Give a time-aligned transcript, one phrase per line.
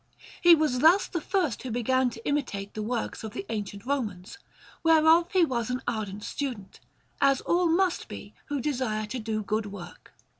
[0.41, 4.39] He was thus the first who began to imitate the works of the ancient Romans,
[4.81, 6.79] whereof he was an ardent student,
[7.21, 10.11] as all must be who desire to do good work.